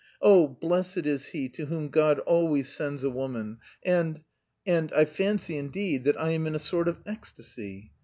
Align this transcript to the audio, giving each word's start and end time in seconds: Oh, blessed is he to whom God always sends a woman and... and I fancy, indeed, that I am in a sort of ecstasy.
Oh, 0.19 0.47
blessed 0.47 1.05
is 1.05 1.27
he 1.27 1.47
to 1.49 1.67
whom 1.67 1.89
God 1.89 2.17
always 2.17 2.69
sends 2.73 3.03
a 3.03 3.09
woman 3.11 3.59
and... 3.85 4.23
and 4.65 4.91
I 4.93 5.05
fancy, 5.05 5.59
indeed, 5.59 6.05
that 6.05 6.19
I 6.19 6.31
am 6.31 6.47
in 6.47 6.55
a 6.55 6.57
sort 6.57 6.87
of 6.87 6.97
ecstasy. 7.05 7.91